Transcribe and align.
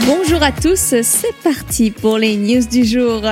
Bonjour 0.00 0.42
à 0.42 0.50
tous, 0.50 0.96
c'est 1.02 1.34
parti 1.44 1.92
pour 1.92 2.18
les 2.18 2.36
news 2.36 2.66
du 2.68 2.84
jour. 2.84 3.22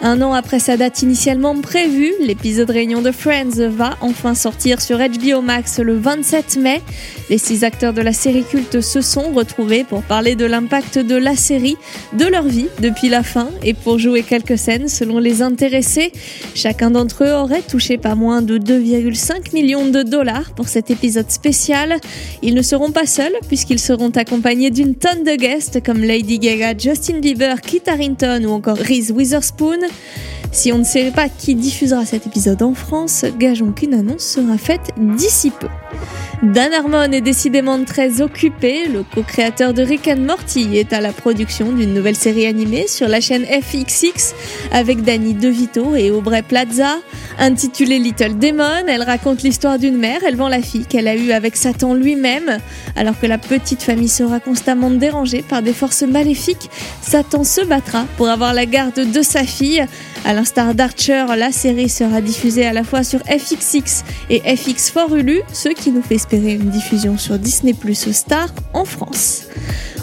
Un 0.00 0.22
an 0.22 0.32
après 0.32 0.58
sa 0.58 0.78
date 0.78 1.02
initialement 1.02 1.60
prévue, 1.60 2.12
l'épisode 2.20 2.70
Réunion 2.70 3.02
de 3.02 3.12
Friends 3.12 3.68
va 3.68 3.96
enfin 4.00 4.34
sortir 4.34 4.80
sur 4.80 4.98
HBO 4.98 5.42
Max 5.42 5.78
le 5.78 5.96
27 5.96 6.56
mai. 6.56 6.80
Les 7.28 7.38
six 7.38 7.64
acteurs 7.64 7.92
de 7.92 8.00
la 8.00 8.14
série 8.14 8.44
culte 8.44 8.80
se 8.80 9.02
sont 9.02 9.30
retrouvés 9.32 9.84
pour 9.84 10.02
parler 10.02 10.36
de 10.36 10.46
l'impact 10.46 10.98
de 10.98 11.16
la 11.16 11.36
série, 11.36 11.76
de 12.14 12.24
leur 12.24 12.44
vie 12.44 12.68
depuis 12.80 13.08
la 13.08 13.22
fin 13.22 13.50
et 13.62 13.74
pour 13.74 13.98
jouer 13.98 14.22
quelques 14.22 14.58
scènes 14.58 14.88
selon 14.88 15.18
les 15.18 15.42
intéressés. 15.42 16.12
Chacun 16.54 16.90
d'entre 16.90 17.24
eux 17.24 17.32
aurait 17.32 17.62
touché 17.62 17.98
pas 17.98 18.14
moins 18.14 18.42
de 18.42 18.58
2,5 18.58 19.52
millions 19.52 19.86
de 19.86 20.02
dollars 20.02 20.54
pour 20.54 20.68
cet 20.68 20.90
épisode 20.90 21.30
spécial. 21.30 21.96
Ils 22.42 22.54
ne 22.54 22.62
seront 22.62 22.90
pas 22.90 23.06
seuls 23.06 23.36
puisqu'ils 23.48 23.80
seront 23.80 24.10
accompagnés 24.10 24.70
d'une 24.70 24.94
tonne 24.94 25.22
de 25.22 25.36
guests 25.36 25.84
comme 25.84 26.06
Lady 26.16 26.38
Gaga, 26.38 26.72
Justin 26.78 27.20
Bieber, 27.20 27.60
Kit 27.60 27.82
Harington 27.86 28.42
ou 28.46 28.52
encore 28.52 28.78
Reese 28.78 29.10
Witherspoon. 29.10 29.80
Si 30.50 30.72
on 30.72 30.78
ne 30.78 30.84
sait 30.84 31.10
pas 31.10 31.28
qui 31.28 31.54
diffusera 31.54 32.06
cet 32.06 32.26
épisode 32.26 32.62
en 32.62 32.72
France, 32.72 33.26
gageons 33.38 33.72
qu'une 33.72 33.92
annonce 33.92 34.24
sera 34.24 34.56
faite 34.56 34.92
d'ici 34.96 35.50
peu. 35.50 35.68
Dan 36.42 36.70
Harmon 36.74 37.12
est 37.12 37.22
décidément 37.22 37.82
très 37.82 38.20
occupé. 38.20 38.88
Le 38.88 39.02
co-créateur 39.02 39.72
de 39.72 39.82
Rick 39.82 40.06
and 40.06 40.20
Morty 40.20 40.76
est 40.76 40.92
à 40.92 41.00
la 41.00 41.10
production 41.10 41.72
d'une 41.72 41.94
nouvelle 41.94 42.14
série 42.14 42.46
animée 42.46 42.86
sur 42.88 43.08
la 43.08 43.22
chaîne 43.22 43.46
FXX 43.46 44.34
avec 44.70 45.02
Danny 45.02 45.32
DeVito 45.32 45.94
et 45.94 46.10
Aubrey 46.10 46.42
Plaza. 46.42 46.98
Intitulée 47.38 47.98
Little 47.98 48.38
Demon, 48.38 48.84
elle 48.86 49.02
raconte 49.02 49.42
l'histoire 49.42 49.78
d'une 49.78 49.96
mère 49.96 50.22
élevant 50.24 50.48
la 50.48 50.60
fille 50.60 50.84
qu'elle 50.84 51.08
a 51.08 51.16
eue 51.16 51.32
avec 51.32 51.56
Satan 51.56 51.94
lui-même. 51.94 52.58
Alors 52.96 53.18
que 53.18 53.26
la 53.26 53.38
petite 53.38 53.82
famille 53.82 54.08
sera 54.08 54.38
constamment 54.38 54.90
dérangée 54.90 55.42
par 55.42 55.62
des 55.62 55.72
forces 55.72 56.02
maléfiques, 56.02 56.70
Satan 57.00 57.44
se 57.44 57.62
battra 57.62 58.04
pour 58.18 58.28
avoir 58.28 58.52
la 58.52 58.66
garde 58.66 59.10
de 59.10 59.22
sa 59.22 59.44
fille. 59.44 59.86
À 60.24 60.34
l'instar 60.34 60.74
d'Archer, 60.74 61.24
la 61.36 61.52
série 61.52 61.88
sera 61.88 62.20
diffusée 62.20 62.66
à 62.66 62.72
la 62.72 62.84
fois 62.84 63.04
sur 63.04 63.20
FXX 63.20 64.02
et 64.28 64.40
FX4 64.40 65.16
Hulu, 65.16 65.42
ce 65.52 65.68
qui 65.68 65.92
nous 65.92 66.02
fait 66.02 66.18
une 66.32 66.70
diffusion 66.70 67.18
sur 67.18 67.38
Disney 67.38 67.74
Plus 67.74 68.10
Star 68.12 68.48
en 68.72 68.84
France. 68.84 69.44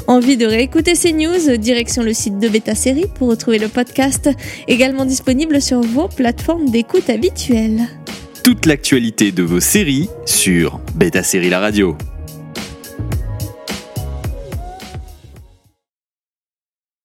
Envie 0.07 0.37
de 0.37 0.45
réécouter 0.45 0.95
ces 0.95 1.13
news 1.13 1.57
Direction 1.57 2.03
le 2.03 2.13
site 2.13 2.39
de 2.39 2.49
Beta 2.49 2.75
Série 2.75 3.05
pour 3.15 3.29
retrouver 3.29 3.59
le 3.59 3.69
podcast, 3.69 4.29
également 4.67 5.05
disponible 5.05 5.61
sur 5.61 5.81
vos 5.81 6.07
plateformes 6.07 6.69
d'écoute 6.69 7.09
habituelles. 7.09 7.81
Toute 8.43 8.65
l'actualité 8.65 9.31
de 9.31 9.43
vos 9.43 9.61
séries 9.61 10.09
sur 10.25 10.81
Beta 10.95 11.23
Série 11.23 11.49
La 11.49 11.59
Radio. 11.59 11.97